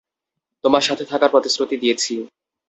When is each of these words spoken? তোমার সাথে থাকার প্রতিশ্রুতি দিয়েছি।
তোমার 0.63 0.83
সাথে 0.87 1.03
থাকার 1.11 1.29
প্রতিশ্রুতি 1.33 1.75
দিয়েছি। 1.77 2.13